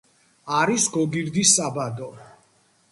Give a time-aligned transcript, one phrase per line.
[0.59, 2.13] არის გოგირდის საბადო.